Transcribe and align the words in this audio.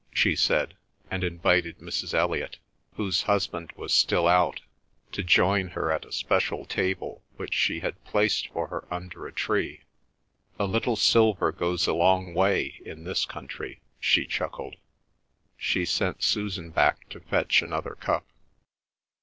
she 0.11 0.35
said, 0.35 0.75
and 1.11 1.23
invited 1.23 1.77
Mrs. 1.77 2.15
Elliot, 2.15 2.57
whose 2.95 3.21
husband 3.21 3.71
was 3.75 3.93
still 3.93 4.27
out, 4.27 4.61
to 5.11 5.21
join 5.21 5.67
her 5.67 5.91
at 5.91 6.05
a 6.05 6.11
special 6.11 6.65
table 6.65 7.21
which 7.35 7.53
she 7.53 7.81
had 7.81 8.03
placed 8.03 8.47
for 8.47 8.65
her 8.69 8.91
under 8.91 9.27
a 9.27 9.31
tree. 9.31 9.81
"A 10.57 10.65
little 10.65 10.95
silver 10.95 11.51
goes 11.51 11.85
a 11.85 11.93
long 11.93 12.33
way 12.33 12.81
in 12.83 13.03
this 13.03 13.25
country," 13.25 13.79
she 13.99 14.25
chuckled. 14.25 14.75
She 15.55 15.85
sent 15.85 16.23
Susan 16.23 16.71
back 16.71 17.07
to 17.09 17.19
fetch 17.19 17.61
another 17.61 17.93
cup. 17.93 18.25